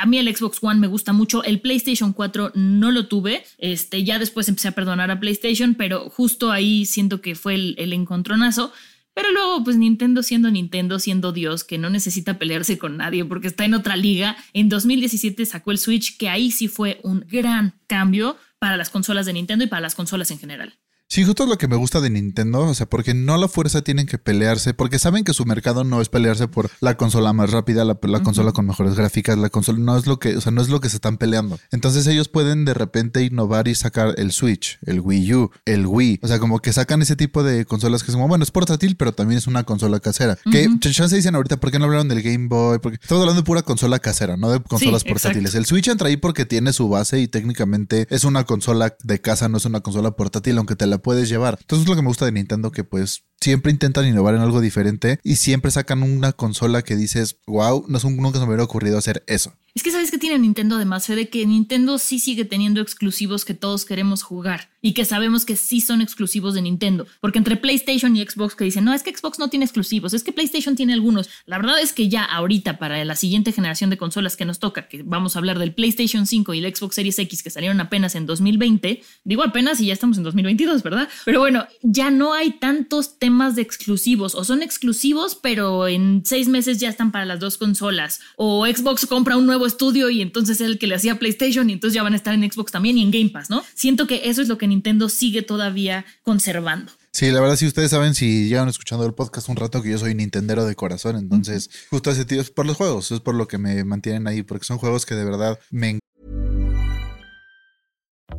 a 0.00 0.06
mí 0.06 0.18
el 0.18 0.34
Xbox 0.34 0.58
One 0.60 0.80
me 0.80 0.86
gusta 0.86 1.12
mucho, 1.12 1.44
el 1.44 1.60
PlayStation 1.60 2.12
4 2.12 2.52
no 2.54 2.90
lo 2.90 3.06
tuve, 3.06 3.44
este, 3.58 4.02
ya 4.02 4.18
después 4.18 4.48
empecé 4.48 4.68
a 4.68 4.72
perdonar 4.72 5.10
a 5.10 5.20
PlayStation, 5.20 5.74
pero 5.74 6.10
justo 6.10 6.50
ahí 6.50 6.84
siento 6.84 7.20
que 7.20 7.34
fue 7.34 7.54
el, 7.54 7.74
el 7.78 7.92
encontronazo. 7.92 8.72
Pero 9.14 9.30
luego, 9.30 9.62
pues 9.62 9.76
Nintendo 9.76 10.24
siendo 10.24 10.50
Nintendo, 10.50 10.98
siendo 10.98 11.30
Dios, 11.30 11.62
que 11.62 11.78
no 11.78 11.88
necesita 11.88 12.36
pelearse 12.36 12.78
con 12.78 12.96
nadie 12.96 13.24
porque 13.24 13.46
está 13.46 13.64
en 13.64 13.74
otra 13.74 13.96
liga, 13.96 14.36
en 14.52 14.68
2017 14.68 15.46
sacó 15.46 15.70
el 15.70 15.78
Switch, 15.78 16.16
que 16.16 16.28
ahí 16.28 16.50
sí 16.50 16.66
fue 16.66 16.98
un 17.04 17.24
gran 17.28 17.74
cambio 17.86 18.36
para 18.58 18.76
las 18.76 18.90
consolas 18.90 19.26
de 19.26 19.34
Nintendo 19.34 19.64
y 19.64 19.68
para 19.68 19.82
las 19.82 19.94
consolas 19.94 20.32
en 20.32 20.40
general. 20.40 20.74
Sí, 21.08 21.22
justo 21.22 21.44
es 21.44 21.48
lo 21.48 21.58
que 21.58 21.68
me 21.68 21.76
gusta 21.76 22.00
de 22.00 22.10
Nintendo, 22.10 22.60
o 22.60 22.74
sea, 22.74 22.86
porque 22.86 23.14
no 23.14 23.34
a 23.34 23.38
la 23.38 23.46
fuerza 23.46 23.82
tienen 23.82 24.06
que 24.06 24.18
pelearse, 24.18 24.74
porque 24.74 24.98
saben 24.98 25.22
que 25.22 25.32
su 25.32 25.44
mercado 25.44 25.84
no 25.84 26.00
es 26.00 26.08
pelearse 26.08 26.48
por 26.48 26.70
la 26.80 26.96
consola 26.96 27.32
más 27.32 27.50
rápida, 27.50 27.84
la, 27.84 27.96
la 28.02 28.22
consola 28.22 28.50
con 28.52 28.66
mejores 28.66 28.94
gráficas, 28.96 29.38
la 29.38 29.48
consola 29.50 29.78
no 29.78 29.96
es 29.96 30.06
lo 30.06 30.18
que, 30.18 30.36
o 30.36 30.40
sea, 30.40 30.50
no 30.50 30.60
es 30.60 30.70
lo 30.70 30.80
que 30.80 30.88
se 30.88 30.96
están 30.96 31.16
peleando. 31.18 31.58
Entonces 31.70 32.06
ellos 32.08 32.28
pueden 32.28 32.64
de 32.64 32.74
repente 32.74 33.22
innovar 33.22 33.68
y 33.68 33.74
sacar 33.76 34.14
el 34.16 34.32
Switch, 34.32 34.78
el 34.86 35.00
Wii 35.00 35.34
U, 35.34 35.50
el 35.66 35.86
Wii, 35.86 36.20
o 36.22 36.26
sea, 36.26 36.40
como 36.40 36.58
que 36.60 36.72
sacan 36.72 37.00
ese 37.02 37.14
tipo 37.16 37.44
de 37.44 37.64
consolas 37.64 38.02
que 38.02 38.10
es 38.10 38.16
como, 38.16 38.26
bueno, 38.26 38.42
es 38.42 38.50
portátil, 38.50 38.96
pero 38.96 39.12
también 39.12 39.38
es 39.38 39.46
una 39.46 39.62
consola 39.62 40.00
casera. 40.00 40.36
Que 40.50 40.68
ya 40.80 41.08
se 41.08 41.16
dicen 41.16 41.36
ahorita, 41.36 41.58
¿por 41.60 41.70
qué 41.70 41.78
no 41.78 41.84
hablaron 41.84 42.08
del 42.08 42.22
Game 42.22 42.48
Boy? 42.48 42.78
Porque 42.80 42.98
estamos 43.00 43.20
hablando 43.20 43.42
de 43.42 43.46
pura 43.46 43.62
consola 43.62 43.98
casera, 44.00 44.36
no 44.36 44.50
de 44.50 44.60
consolas 44.60 45.02
Sí, 45.02 45.08
portátiles. 45.10 45.44
exacto. 45.54 45.58
El 45.58 45.66
Switch 45.66 45.86
entra 45.88 46.08
ahí 46.08 46.16
porque 46.16 46.44
tiene 46.46 46.72
su 46.72 46.88
base 46.88 47.20
y 47.20 47.28
técnicamente 47.28 48.06
es 48.10 48.24
una 48.24 48.44
consola 48.44 48.96
de 49.04 49.20
casa, 49.20 49.48
no 49.48 49.58
es 49.58 49.64
una 49.64 49.80
consola 49.80 50.10
portátil, 50.16 50.56
aunque 50.58 50.74
te 50.74 50.86
la 50.86 50.93
puedes 50.98 51.28
llevar. 51.28 51.58
Entonces 51.60 51.84
es 51.84 51.88
lo 51.88 51.96
que 51.96 52.02
me 52.02 52.08
gusta 52.08 52.24
de 52.24 52.32
Nintendo, 52.32 52.70
que 52.70 52.84
pues 52.84 53.24
siempre 53.44 53.70
intentan 53.70 54.06
innovar 54.06 54.34
en 54.34 54.40
algo 54.40 54.62
diferente 54.62 55.20
y 55.22 55.36
siempre 55.36 55.70
sacan 55.70 56.02
una 56.02 56.32
consola 56.32 56.80
que 56.80 56.96
dices, 56.96 57.36
wow, 57.46 57.84
no, 57.88 57.98
nunca 58.02 58.38
se 58.38 58.44
me 58.44 58.46
hubiera 58.46 58.64
ocurrido 58.64 58.96
hacer 58.96 59.22
eso. 59.26 59.52
Es 59.74 59.82
que 59.82 59.90
sabes 59.90 60.12
que 60.12 60.18
tiene 60.18 60.38
Nintendo 60.38 60.76
además, 60.76 61.06
Fede, 61.06 61.28
que 61.28 61.44
Nintendo 61.44 61.98
sí 61.98 62.20
sigue 62.20 62.44
teniendo 62.44 62.80
exclusivos 62.80 63.44
que 63.44 63.54
todos 63.54 63.84
queremos 63.84 64.22
jugar 64.22 64.70
y 64.80 64.92
que 64.92 65.04
sabemos 65.04 65.44
que 65.44 65.56
sí 65.56 65.80
son 65.80 66.00
exclusivos 66.00 66.54
de 66.54 66.62
Nintendo. 66.62 67.08
Porque 67.20 67.38
entre 67.38 67.56
PlayStation 67.56 68.16
y 68.16 68.24
Xbox 68.24 68.54
que 68.54 68.62
dicen, 68.62 68.84
no, 68.84 68.94
es 68.94 69.02
que 69.02 69.12
Xbox 69.12 69.40
no 69.40 69.48
tiene 69.48 69.64
exclusivos, 69.64 70.14
es 70.14 70.22
que 70.22 70.30
PlayStation 70.30 70.76
tiene 70.76 70.92
algunos. 70.92 71.28
La 71.46 71.56
verdad 71.58 71.80
es 71.80 71.92
que 71.92 72.08
ya 72.08 72.22
ahorita 72.22 72.78
para 72.78 73.04
la 73.04 73.16
siguiente 73.16 73.50
generación 73.50 73.90
de 73.90 73.96
consolas 73.96 74.36
que 74.36 74.44
nos 74.44 74.60
toca, 74.60 74.86
que 74.86 75.02
vamos 75.02 75.34
a 75.34 75.40
hablar 75.40 75.58
del 75.58 75.74
PlayStation 75.74 76.24
5 76.24 76.54
y 76.54 76.64
el 76.64 76.76
Xbox 76.76 76.94
Series 76.94 77.18
X 77.18 77.42
que 77.42 77.50
salieron 77.50 77.80
apenas 77.80 78.14
en 78.14 78.26
2020, 78.26 79.02
digo 79.24 79.42
apenas 79.42 79.80
y 79.80 79.86
ya 79.86 79.92
estamos 79.92 80.18
en 80.18 80.22
2022, 80.22 80.84
¿verdad? 80.84 81.08
Pero 81.24 81.40
bueno, 81.40 81.66
ya 81.82 82.12
no 82.12 82.32
hay 82.32 82.52
tantos 82.52 83.18
temas 83.18 83.33
temas 83.34 83.56
de 83.56 83.62
exclusivos, 83.62 84.36
o 84.36 84.44
son 84.44 84.62
exclusivos, 84.62 85.34
pero 85.34 85.88
en 85.88 86.22
seis 86.24 86.46
meses 86.46 86.78
ya 86.78 86.88
están 86.88 87.10
para 87.10 87.24
las 87.24 87.40
dos 87.40 87.58
consolas, 87.58 88.20
o 88.36 88.64
Xbox 88.64 89.06
compra 89.06 89.36
un 89.36 89.44
nuevo 89.44 89.66
estudio 89.66 90.08
y 90.08 90.22
entonces 90.22 90.60
es 90.60 90.68
el 90.68 90.78
que 90.78 90.86
le 90.86 90.94
hacía 90.94 91.18
PlayStation 91.18 91.68
y 91.68 91.72
entonces 91.72 91.96
ya 91.96 92.04
van 92.04 92.12
a 92.12 92.16
estar 92.16 92.32
en 92.32 92.48
Xbox 92.48 92.70
también 92.70 92.96
y 92.96 93.02
en 93.02 93.10
Game 93.10 93.30
Pass, 93.30 93.50
¿no? 93.50 93.64
Siento 93.74 94.06
que 94.06 94.28
eso 94.28 94.40
es 94.40 94.46
lo 94.46 94.56
que 94.56 94.68
Nintendo 94.68 95.08
sigue 95.08 95.42
todavía 95.42 96.06
conservando. 96.22 96.92
Sí, 97.10 97.28
la 97.32 97.40
verdad, 97.40 97.56
si 97.56 97.66
ustedes 97.66 97.90
saben, 97.90 98.14
si 98.14 98.48
llevan 98.48 98.68
escuchando 98.68 99.04
el 99.04 99.14
podcast 99.14 99.48
un 99.48 99.56
rato, 99.56 99.82
que 99.82 99.90
yo 99.90 99.98
soy 99.98 100.14
Nintendero 100.14 100.64
de 100.64 100.76
corazón, 100.76 101.16
entonces 101.16 101.70
justo 101.90 102.12
ese 102.12 102.24
tío 102.24 102.40
es 102.40 102.50
por 102.50 102.66
los 102.66 102.76
juegos, 102.76 103.10
es 103.10 103.18
por 103.18 103.34
lo 103.34 103.48
que 103.48 103.58
me 103.58 103.82
mantienen 103.82 104.28
ahí, 104.28 104.44
porque 104.44 104.64
son 104.64 104.78
juegos 104.78 105.06
que 105.06 105.16
de 105.16 105.24
verdad 105.24 105.58
me 105.70 105.98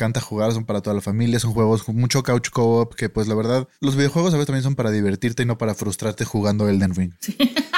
Encanta 0.00 0.20
jugar, 0.22 0.52
son 0.52 0.64
para 0.64 0.80
toda 0.80 0.94
la 0.94 1.02
familia, 1.02 1.38
son 1.38 1.52
juegos 1.52 1.82
con 1.82 1.94
mucho 1.96 2.22
couch 2.22 2.48
co-op, 2.48 2.94
que 2.94 3.10
pues 3.10 3.28
la 3.28 3.34
verdad, 3.34 3.68
los 3.80 3.96
videojuegos 3.96 4.32
a 4.32 4.38
veces 4.38 4.46
también 4.46 4.62
son 4.62 4.74
para 4.74 4.90
divertirte 4.90 5.42
y 5.42 5.46
no 5.46 5.58
para 5.58 5.74
frustrarte 5.74 6.24
jugando 6.24 6.68
Elden 6.68 6.94
Ring. 6.94 7.12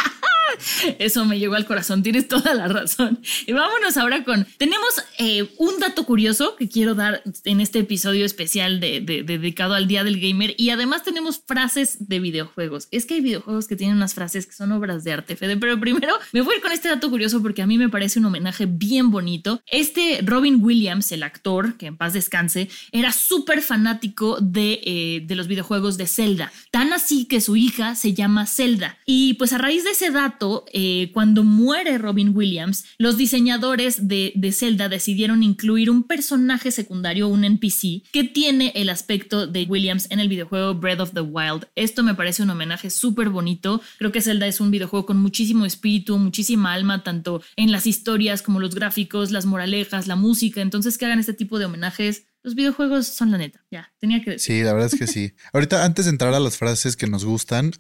Eso 0.99 1.25
me 1.25 1.39
llegó 1.39 1.55
al 1.55 1.67
corazón, 1.67 2.03
tienes 2.03 2.29
toda 2.29 2.55
la 2.55 2.69
razón. 2.69 3.21
Y 3.47 3.53
vámonos 3.53 3.97
ahora 3.97 4.25
con, 4.25 4.47
tenemos 4.59 5.03
eh, 5.19 5.49
un 5.59 5.79
dato 5.79 6.05
curioso 6.05 6.57
que 6.57 6.69
quiero 6.69 6.95
dar 6.95 7.23
en 7.45 7.61
este 7.61 7.81
episodio 7.81 8.25
especial 8.25 8.81
de, 8.81 9.01
dedicado 9.01 9.75
al 9.75 9.87
Día 9.87 10.05
del 10.05 10.21
Gamer 10.21 10.55
y 10.57 10.71
además 10.71 11.03
tenemos 11.03 11.43
frases 11.47 12.09
de 12.09 12.21
videojuegos. 12.21 12.89
Es 12.91 13.07
que 13.07 13.15
hay 13.15 13.21
videojuegos 13.21 13.67
que 13.67 13.77
tienen 13.77 13.97
unas 13.97 14.15
frases 14.15 14.47
que 14.47 14.53
son 14.53 14.73
obras 14.73 15.05
de 15.05 15.13
arte, 15.13 15.37
Fede, 15.37 15.57
pero 15.57 15.79
primero 15.79 16.15
me 16.33 16.41
voy 16.41 16.55
a 16.55 16.57
ir 16.57 16.63
con 16.63 16.73
este 16.73 16.89
dato 16.89 17.11
curioso 17.11 17.43
porque 17.43 17.63
a 17.63 17.67
mí 17.67 17.79
me 17.79 17.89
parece 17.89 18.19
un 18.19 18.27
homenaje 18.27 18.67
bien 18.67 19.11
bonito. 19.11 19.63
Este 19.67 20.21
Robin 20.23 20.63
Williams, 20.63 21.13
el 21.13 21.23
actor, 21.23 21.77
que 21.77 21.87
en 21.87 21.97
paz 21.97 22.13
descanse, 22.13 22.69
era 22.93 23.13
súper 23.13 23.63
fanático 23.63 24.39
de, 24.41 24.81
eh, 24.85 25.23
de 25.25 25.35
los 25.35 25.49
videojuegos 25.49 25.97
de 25.97 26.07
Zelda, 26.07 26.53
tan 26.71 26.93
así 26.93 27.27
que 27.27 27.41
su 27.41 27.57
hija 27.57 27.95
se 27.95 28.15
llama 28.15 28.47
Zelda. 28.47 28.99
Y 29.07 29.35
pues 29.35 29.53
a 29.53 29.59
raíz 29.59 29.85
de 29.85 29.91
ese 29.91 30.11
dato, 30.11 30.42
eh, 30.73 31.11
cuando 31.13 31.45
muere 31.45 31.99
Robin 31.99 32.35
Williams, 32.35 32.85
los 32.99 33.17
diseñadores 33.17 34.09
de, 34.09 34.33
de, 34.35 34.53
Zelda 34.53 34.89
decidieron 34.89 35.43
incluir 35.43 35.91
un 35.91 36.03
personaje 36.03 36.71
secundario, 36.71 37.29
un 37.29 37.45
NPC, 37.45 38.03
que 38.13 38.25
tiene 38.25 38.73
el 38.75 38.89
aspecto 38.89 39.47
de 39.47 39.65
Williams 39.65 40.09
en 40.11 40.21
el 40.21 40.29
videojuego 40.29 40.75
Breath 40.75 41.01
of 41.01 41.13
the 41.13 41.21
Wild. 41.21 41.67
Esto 41.77 42.03
me 42.03 42.15
parece 42.15 42.43
un 42.43 42.51
homenaje 42.51 42.91
súper 42.91 43.29
bonito. 43.29 43.81
Creo 43.99 44.13
que 44.13 44.21
Zelda 44.21 44.47
es 44.47 44.61
un 44.61 44.71
videojuego 44.71 45.07
con 45.07 45.19
muchísimo 45.19 45.65
espíritu, 45.65 46.19
muchísima 46.19 46.73
alma, 46.73 47.03
tanto 47.03 47.43
en 47.57 47.71
las 47.71 47.87
historias 47.87 48.43
como 48.43 48.61
los 48.61 48.75
gráficos, 48.75 49.31
las 49.31 49.47
moralejas, 49.47 50.07
la 50.07 50.17
música. 50.17 50.61
Entonces, 50.61 50.99
que 50.99 51.07
hagan 51.07 51.21
este 51.21 51.35
tipo 51.35 51.59
de 51.59 51.67
homenajes 51.67 52.27
los 52.43 52.55
videojuegos 52.55 53.07
son 53.07 53.31
la 53.31 53.39
neta. 53.39 53.65
Ya, 53.71 53.93
tenía 54.01 54.23
que 54.23 54.33
decir. 54.33 54.57
Sí, 54.57 54.63
la 54.63 54.73
verdad 54.73 54.91
es 54.93 54.99
que 54.99 55.07
sí. 55.07 55.33
Ahorita, 55.53 55.85
antes 55.85 56.07
de 56.07 56.11
entrar 56.11 56.35
a 56.35 56.41
las 56.41 56.57
frases 56.57 56.97
que 56.97 57.07
nos 57.07 57.25
gustan, 57.25 57.73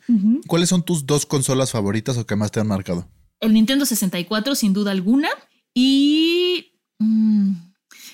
¿cuáles 0.47 0.69
son 0.69 0.85
tus 0.85 1.07
dos 1.07 1.27
consolas 1.27 1.73
favoritas 1.73 2.17
o 2.17 2.27
que 2.27 2.37
más 2.37 2.53
te 2.53 2.61
han 2.61 2.69
marcado? 2.69 3.09
El 3.41 3.55
Nintendo 3.55 3.85
64, 3.85 4.55
sin 4.55 4.73
duda 4.73 4.93
alguna. 4.93 5.29
Y. 5.75 6.79
Mm, 6.99 7.55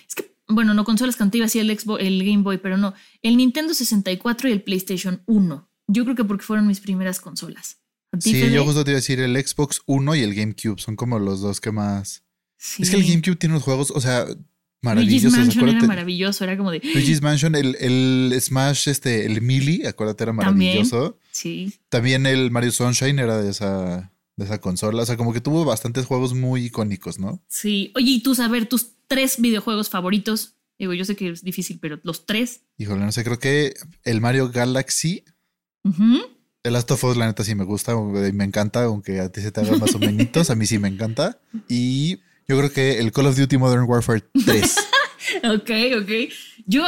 es 0.07 0.15
que, 0.15 0.35
bueno, 0.49 0.73
no 0.73 0.85
consolas 0.85 1.17
cantivas 1.17 1.55
y 1.55 1.59
el, 1.59 1.79
Xbox, 1.79 2.03
el 2.03 2.25
Game 2.25 2.43
Boy, 2.43 2.59
pero 2.59 2.79
no. 2.79 2.95
El 3.21 3.37
Nintendo 3.37 3.75
64 3.75 4.49
y 4.49 4.53
el 4.53 4.63
PlayStation 4.63 5.23
1. 5.27 5.71
Yo 5.89 6.05
creo 6.05 6.17
que 6.17 6.25
porque 6.25 6.45
fueron 6.45 6.67
mis 6.67 6.81
primeras 6.81 7.21
consolas. 7.21 7.79
Sí, 8.21 8.51
yo 8.51 8.65
justo 8.65 8.85
te 8.85 8.93
iba 8.93 8.97
a 8.97 9.01
decir 9.01 9.21
el 9.21 9.37
Xbox 9.37 9.83
1 9.85 10.15
y 10.15 10.21
el 10.23 10.35
GameCube. 10.35 10.81
Son 10.81 10.97
como 10.97 11.19
los 11.19 11.43
dos 11.43 11.61
que 11.61 11.73
más. 11.73 12.25
Es 12.79 12.91
que 12.91 12.97
el 12.97 13.07
GameCube 13.07 13.37
tiene 13.37 13.55
unos 13.55 13.65
juegos, 13.65 13.91
o 13.91 14.01
sea. 14.01 14.27
Luigi's 14.83 15.25
Mansion 15.33 15.69
era 15.69 15.83
maravilloso, 15.83 16.45
era 16.45 16.57
como 16.57 16.71
de. 16.71 16.81
Luigi's 16.95 17.21
Mansion, 17.21 17.55
el, 17.55 17.77
el 17.81 18.39
Smash, 18.41 18.89
este, 18.89 19.27
el 19.27 19.43
Melee, 19.43 19.89
acuérdate, 19.89 20.25
era 20.25 20.33
maravilloso. 20.33 21.13
También, 21.13 21.31
sí. 21.33 21.75
También 21.89 22.27
el 22.27 22.51
Mario 22.51 22.71
Sunshine 22.71 23.19
era 23.19 23.39
de 23.39 23.51
esa, 23.51 24.13
de 24.37 24.45
esa 24.45 24.61
consola. 24.61 25.03
O 25.03 25.07
sea, 25.07 25.17
como 25.17 25.33
que 25.33 25.41
tuvo 25.41 25.65
bastantes 25.65 26.07
juegos 26.07 26.35
muy 26.35 26.67
icónicos, 26.67 27.19
¿no? 27.19 27.43
Sí. 27.49 27.93
Oye, 27.97 28.13
y 28.13 28.23
tú 28.23 28.35
saber 28.35 28.67
tus 28.67 28.91
tres 29.09 29.41
videojuegos 29.41 29.91
favoritos. 29.91 30.55
Digo, 30.79 30.95
yo 30.95 31.05
sé 31.05 31.17
que 31.17 31.31
es 31.31 31.43
difícil, 31.43 31.81
pero 31.81 31.99
los 32.05 32.25
tres. 32.25 32.61
Híjole, 32.77 33.05
no 33.05 33.11
sé, 33.11 33.25
creo 33.25 33.41
que 33.41 33.75
el 34.05 34.21
Mario 34.21 34.51
Galaxy. 34.51 35.25
El 36.63 36.73
Last 36.73 36.91
of 36.91 37.03
Us, 37.03 37.17
la 37.17 37.27
neta, 37.27 37.43
sí 37.43 37.55
me 37.55 37.65
gusta, 37.65 37.97
me 37.97 38.45
encanta, 38.45 38.85
aunque 38.85 39.21
a 39.21 39.31
ti 39.31 39.41
se 39.41 39.51
te 39.51 39.61
haga 39.61 39.77
más 39.77 39.95
o 39.95 39.99
menos, 39.99 40.51
a 40.51 40.55
mí 40.55 40.67
sí 40.67 40.79
me 40.79 40.89
encanta. 40.89 41.41
Y 41.69 42.21
yo 42.49 42.57
creo 42.59 42.73
que 42.73 42.99
el 42.99 43.13
Call 43.13 43.27
of 43.27 43.37
Duty 43.37 43.59
Modern 43.59 43.85
Warfare 43.89 44.23
3. 44.45 44.77
ok, 45.55 45.71
ok. 46.01 46.11
Yo, 46.67 46.85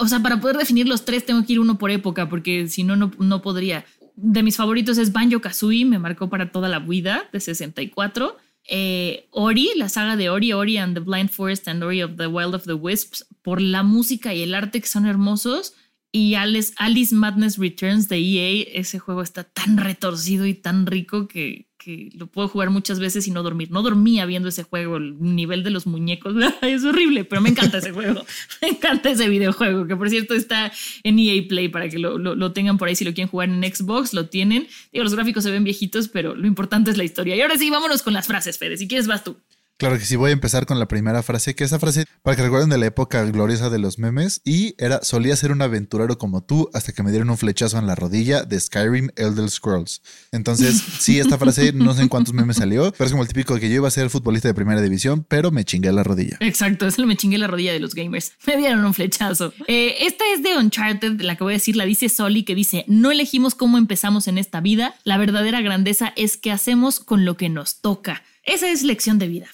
o 0.00 0.08
sea, 0.08 0.20
para 0.20 0.40
poder 0.40 0.56
definir 0.56 0.88
los 0.88 1.04
tres 1.04 1.26
tengo 1.26 1.44
que 1.44 1.54
ir 1.54 1.60
uno 1.60 1.78
por 1.78 1.90
época, 1.90 2.28
porque 2.28 2.68
si 2.68 2.84
no, 2.84 2.96
no 2.96 3.42
podría. 3.42 3.84
De 4.16 4.42
mis 4.42 4.56
favoritos 4.56 4.98
es 4.98 5.12
Banjo 5.12 5.40
Kazooie, 5.40 5.84
me 5.84 5.98
marcó 5.98 6.28
para 6.28 6.52
toda 6.52 6.68
la 6.68 6.78
vida, 6.78 7.28
de 7.32 7.40
64. 7.40 8.36
Eh, 8.68 9.26
Ori, 9.30 9.70
la 9.76 9.88
saga 9.88 10.16
de 10.16 10.28
Ori, 10.30 10.52
Ori 10.52 10.76
and 10.76 10.94
the 10.94 11.00
Blind 11.00 11.30
Forest 11.30 11.68
and 11.68 11.82
Ori 11.82 12.02
of 12.02 12.16
the 12.16 12.26
Wild 12.26 12.54
of 12.54 12.64
the 12.64 12.74
Wisps, 12.74 13.26
por 13.42 13.60
la 13.60 13.82
música 13.82 14.34
y 14.34 14.42
el 14.42 14.54
arte 14.54 14.80
que 14.80 14.86
son 14.86 15.06
hermosos. 15.06 15.74
Y 16.12 16.34
Alice, 16.34 16.74
Alice 16.76 17.14
Madness 17.14 17.56
Returns 17.56 18.08
de 18.08 18.18
EA, 18.18 18.66
ese 18.74 18.98
juego 18.98 19.22
está 19.22 19.44
tan 19.44 19.76
retorcido 19.76 20.44
y 20.44 20.54
tan 20.54 20.86
rico 20.86 21.28
que, 21.28 21.69
que 21.82 22.10
lo 22.14 22.26
puedo 22.26 22.46
jugar 22.46 22.70
muchas 22.70 23.00
veces 23.00 23.26
y 23.26 23.30
no 23.30 23.42
dormir. 23.42 23.70
No 23.70 23.82
dormía 23.82 24.26
viendo 24.26 24.50
ese 24.50 24.62
juego, 24.64 24.98
el 24.98 25.16
nivel 25.18 25.64
de 25.64 25.70
los 25.70 25.86
muñecos 25.86 26.34
es 26.62 26.84
horrible, 26.84 27.24
pero 27.24 27.40
me 27.40 27.48
encanta 27.48 27.78
ese 27.78 27.90
juego. 27.90 28.24
Me 28.62 28.68
encanta 28.68 29.10
ese 29.10 29.28
videojuego, 29.28 29.86
que 29.86 29.96
por 29.96 30.10
cierto 30.10 30.34
está 30.34 30.70
en 31.02 31.18
EA 31.18 31.42
Play 31.48 31.68
para 31.68 31.88
que 31.88 31.98
lo, 31.98 32.18
lo, 32.18 32.52
tengan 32.52 32.76
por 32.76 32.88
ahí 32.88 32.96
si 32.96 33.04
lo 33.04 33.14
quieren 33.14 33.30
jugar 33.30 33.48
en 33.48 33.62
Xbox, 33.62 34.12
lo 34.12 34.28
tienen. 34.28 34.68
Digo, 34.92 35.04
los 35.04 35.14
gráficos 35.14 35.42
se 35.42 35.50
ven 35.50 35.64
viejitos, 35.64 36.08
pero 36.08 36.34
lo 36.34 36.46
importante 36.46 36.90
es 36.90 36.98
la 36.98 37.04
historia. 37.04 37.34
Y 37.34 37.40
ahora 37.40 37.56
sí, 37.56 37.70
vámonos 37.70 38.02
con 38.02 38.12
las 38.12 38.26
frases, 38.26 38.58
Fede. 38.58 38.76
Si 38.76 38.86
quieres, 38.86 39.06
vas 39.06 39.24
tú. 39.24 39.36
Claro 39.80 39.98
que 39.98 40.04
sí, 40.04 40.14
voy 40.14 40.28
a 40.28 40.34
empezar 40.34 40.66
con 40.66 40.78
la 40.78 40.88
primera 40.88 41.22
frase, 41.22 41.54
que 41.54 41.64
esa 41.64 41.78
frase, 41.78 42.04
para 42.20 42.36
que 42.36 42.42
recuerden 42.42 42.68
de 42.68 42.76
la 42.76 42.84
época 42.84 43.24
gloriosa 43.24 43.70
de 43.70 43.78
los 43.78 43.98
memes, 43.98 44.42
y 44.44 44.74
era, 44.76 45.02
solía 45.02 45.34
ser 45.36 45.52
un 45.52 45.62
aventurero 45.62 46.18
como 46.18 46.42
tú 46.42 46.68
hasta 46.74 46.92
que 46.92 47.02
me 47.02 47.10
dieron 47.10 47.30
un 47.30 47.38
flechazo 47.38 47.78
en 47.78 47.86
la 47.86 47.94
rodilla 47.94 48.42
de 48.42 48.60
Skyrim 48.60 49.08
Elder 49.16 49.48
Scrolls. 49.48 50.02
Entonces, 50.32 50.82
sí, 51.00 51.18
esta 51.18 51.38
frase, 51.38 51.72
no 51.72 51.94
sé 51.94 52.02
en 52.02 52.08
cuántos 52.08 52.34
memes 52.34 52.58
salió, 52.58 52.92
pero 52.92 53.06
es 53.06 53.12
como 53.12 53.22
el 53.22 53.28
típico 53.30 53.54
de 53.54 53.60
que 53.60 53.70
yo 53.70 53.76
iba 53.76 53.88
a 53.88 53.90
ser 53.90 54.10
futbolista 54.10 54.48
de 54.48 54.52
primera 54.52 54.82
división, 54.82 55.24
pero 55.26 55.50
me 55.50 55.64
chingué 55.64 55.90
la 55.92 56.02
rodilla. 56.02 56.36
Exacto, 56.40 56.86
eso 56.86 57.06
me 57.06 57.16
chingué 57.16 57.38
la 57.38 57.46
rodilla 57.46 57.72
de 57.72 57.80
los 57.80 57.94
gamers. 57.94 58.32
Me 58.46 58.58
dieron 58.58 58.84
un 58.84 58.92
flechazo. 58.92 59.54
Eh, 59.66 59.96
esta 60.00 60.24
es 60.34 60.42
de 60.42 60.58
Uncharted, 60.58 61.22
la 61.22 61.36
que 61.36 61.44
voy 61.44 61.54
a 61.54 61.56
decir, 61.56 61.76
la 61.76 61.86
dice 61.86 62.10
Soli, 62.10 62.42
que 62.42 62.54
dice, 62.54 62.84
no 62.86 63.10
elegimos 63.10 63.54
cómo 63.54 63.78
empezamos 63.78 64.28
en 64.28 64.36
esta 64.36 64.60
vida, 64.60 64.94
la 65.04 65.16
verdadera 65.16 65.62
grandeza 65.62 66.12
es 66.16 66.36
qué 66.36 66.52
hacemos 66.52 67.00
con 67.00 67.24
lo 67.24 67.38
que 67.38 67.48
nos 67.48 67.80
toca. 67.80 68.22
Esa 68.42 68.68
es 68.70 68.82
lección 68.82 69.18
de 69.18 69.28
vida. 69.28 69.46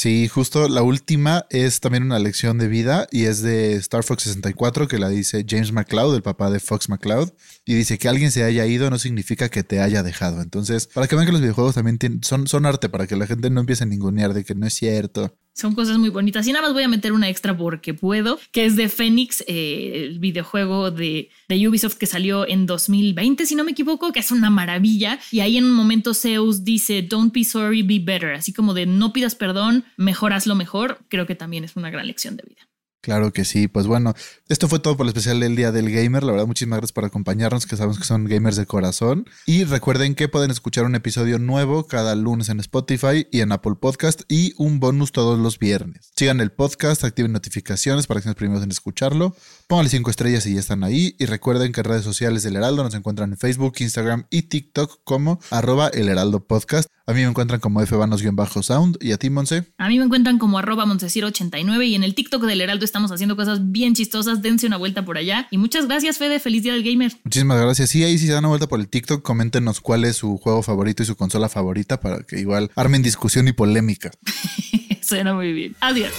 Sí, 0.00 0.28
justo 0.28 0.68
la 0.68 0.82
última 0.82 1.46
es 1.50 1.80
también 1.80 2.04
una 2.04 2.20
lección 2.20 2.56
de 2.56 2.68
vida 2.68 3.08
y 3.10 3.24
es 3.24 3.42
de 3.42 3.72
Star 3.72 4.04
Fox 4.04 4.22
64 4.22 4.86
que 4.86 4.96
la 4.96 5.08
dice 5.08 5.44
James 5.44 5.72
McCloud, 5.72 6.14
el 6.14 6.22
papá 6.22 6.50
de 6.50 6.60
Fox 6.60 6.88
McCloud, 6.88 7.32
y 7.64 7.74
dice 7.74 7.98
que 7.98 8.08
alguien 8.08 8.30
se 8.30 8.44
haya 8.44 8.64
ido 8.64 8.90
no 8.90 9.00
significa 9.00 9.48
que 9.48 9.64
te 9.64 9.80
haya 9.80 10.04
dejado. 10.04 10.40
Entonces, 10.40 10.86
para 10.86 11.08
que 11.08 11.16
vean 11.16 11.26
que 11.26 11.32
los 11.32 11.40
videojuegos 11.40 11.74
también 11.74 11.98
son, 12.22 12.46
son 12.46 12.64
arte, 12.64 12.88
para 12.88 13.08
que 13.08 13.16
la 13.16 13.26
gente 13.26 13.50
no 13.50 13.58
empiece 13.58 13.82
a 13.82 13.88
ningunear 13.88 14.34
de 14.34 14.44
que 14.44 14.54
no 14.54 14.68
es 14.68 14.74
cierto. 14.74 15.36
Son 15.58 15.74
cosas 15.74 15.98
muy 15.98 16.10
bonitas. 16.10 16.46
Y 16.46 16.52
nada 16.52 16.66
más 16.66 16.72
voy 16.72 16.84
a 16.84 16.88
meter 16.88 17.12
una 17.12 17.28
extra 17.28 17.56
porque 17.56 17.92
puedo, 17.92 18.38
que 18.52 18.64
es 18.64 18.76
de 18.76 18.88
Phoenix, 18.88 19.42
eh, 19.48 20.04
el 20.06 20.20
videojuego 20.20 20.92
de, 20.92 21.30
de, 21.48 21.68
Ubisoft 21.68 21.96
que 21.96 22.06
salió 22.06 22.46
en 22.46 22.64
2020, 22.64 23.44
si 23.44 23.56
no 23.56 23.64
me 23.64 23.72
equivoco, 23.72 24.12
que 24.12 24.20
es 24.20 24.30
una 24.30 24.50
maravilla. 24.50 25.18
Y 25.32 25.40
ahí 25.40 25.56
en 25.56 25.64
un 25.64 25.72
momento 25.72 26.14
Zeus 26.14 26.62
dice, 26.62 27.02
don't 27.02 27.34
be 27.34 27.42
sorry, 27.42 27.82
be 27.82 27.98
better. 27.98 28.34
Así 28.34 28.52
como 28.52 28.72
de 28.72 28.86
no 28.86 29.12
pidas 29.12 29.34
perdón, 29.34 29.84
mejor 29.96 30.32
hazlo 30.32 30.54
mejor. 30.54 31.00
Creo 31.08 31.26
que 31.26 31.34
también 31.34 31.64
es 31.64 31.74
una 31.74 31.90
gran 31.90 32.06
lección 32.06 32.36
de 32.36 32.44
vida. 32.46 32.68
Claro 33.08 33.32
que 33.32 33.46
sí, 33.46 33.68
pues 33.68 33.86
bueno, 33.86 34.12
esto 34.50 34.68
fue 34.68 34.80
todo 34.80 34.98
por 34.98 35.06
el 35.06 35.08
especial 35.08 35.40
del 35.40 35.56
Día 35.56 35.72
del 35.72 35.90
Gamer. 35.90 36.22
La 36.22 36.32
verdad, 36.32 36.46
muchísimas 36.46 36.76
gracias 36.76 36.92
por 36.92 37.06
acompañarnos, 37.06 37.64
que 37.64 37.74
sabemos 37.74 37.98
que 37.98 38.04
son 38.04 38.26
gamers 38.26 38.56
de 38.56 38.66
corazón. 38.66 39.24
Y 39.46 39.64
recuerden 39.64 40.14
que 40.14 40.28
pueden 40.28 40.50
escuchar 40.50 40.84
un 40.84 40.94
episodio 40.94 41.38
nuevo 41.38 41.86
cada 41.86 42.14
lunes 42.14 42.50
en 42.50 42.60
Spotify 42.60 43.26
y 43.32 43.40
en 43.40 43.52
Apple 43.52 43.76
Podcast 43.80 44.24
y 44.28 44.52
un 44.58 44.78
bonus 44.78 45.12
todos 45.12 45.38
los 45.38 45.58
viernes. 45.58 46.12
Sigan 46.16 46.40
el 46.40 46.52
podcast, 46.52 47.02
activen 47.02 47.32
notificaciones 47.32 48.06
para 48.06 48.20
que 48.20 48.24
sean 48.24 48.32
los 48.32 48.36
primeros 48.36 48.62
en 48.62 48.72
escucharlo. 48.72 49.34
Pónganle 49.68 49.90
cinco 49.90 50.08
estrellas 50.08 50.44
si 50.44 50.54
ya 50.54 50.60
están 50.60 50.82
ahí. 50.82 51.14
Y 51.18 51.26
recuerden 51.26 51.72
que 51.72 51.80
en 51.82 51.84
redes 51.84 52.02
sociales 52.02 52.42
del 52.42 52.56
Heraldo 52.56 52.82
nos 52.82 52.94
encuentran 52.94 53.32
en 53.32 53.36
Facebook, 53.36 53.74
Instagram 53.80 54.24
y 54.30 54.44
TikTok 54.44 55.00
como 55.04 55.40
arroba 55.50 55.88
el 55.88 56.08
Heraldo 56.08 56.42
Podcast. 56.42 56.88
A 57.06 57.12
mí 57.12 57.20
me 57.20 57.26
encuentran 57.26 57.60
como 57.60 57.84
fbanos-sound 57.84 58.96
y 58.98 59.12
a 59.12 59.18
ti, 59.18 59.28
Monse. 59.28 59.70
A 59.76 59.88
mí 59.88 59.98
me 59.98 60.06
encuentran 60.06 60.38
como 60.38 60.58
arroba 60.58 60.86
Montesir89 60.86 61.86
y 61.86 61.94
en 61.96 62.02
el 62.02 62.14
TikTok 62.14 62.44
del 62.44 62.62
Heraldo 62.62 62.86
estamos 62.86 63.12
haciendo 63.12 63.36
cosas 63.36 63.70
bien 63.70 63.94
chistosas. 63.94 64.40
Dense 64.40 64.66
una 64.66 64.78
vuelta 64.78 65.04
por 65.04 65.18
allá. 65.18 65.48
Y 65.50 65.58
muchas 65.58 65.86
gracias, 65.86 66.16
Fede. 66.16 66.40
Feliz 66.40 66.62
Día 66.62 66.72
del 66.72 66.82
Gamer. 66.82 67.12
Muchísimas 67.24 67.60
gracias. 67.60 67.90
Sí, 67.90 68.02
ahí 68.02 68.16
si 68.16 68.26
se 68.26 68.32
dan 68.32 68.46
una 68.46 68.48
vuelta 68.48 68.68
por 68.68 68.80
el 68.80 68.88
TikTok, 68.88 69.20
coméntenos 69.22 69.82
cuál 69.82 70.06
es 70.06 70.16
su 70.16 70.38
juego 70.38 70.62
favorito 70.62 71.02
y 71.02 71.06
su 71.06 71.14
consola 71.14 71.50
favorita 71.50 72.00
para 72.00 72.22
que 72.22 72.40
igual 72.40 72.70
armen 72.74 73.02
discusión 73.02 73.46
y 73.48 73.52
polémica. 73.52 74.10
Suena 75.02 75.34
muy 75.34 75.52
bien. 75.52 75.76
Adiós. 75.80 76.12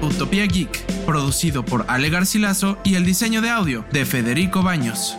Utopía 0.00 0.46
Geek, 0.46 0.91
producido 1.02 1.64
por 1.64 1.84
Ale 1.88 2.10
Garcilaso 2.10 2.78
y 2.84 2.94
el 2.94 3.04
diseño 3.04 3.40
de 3.40 3.50
audio 3.50 3.84
de 3.92 4.04
Federico 4.04 4.62
Baños. 4.62 5.16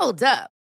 Hold 0.00 0.22
up. 0.22 0.59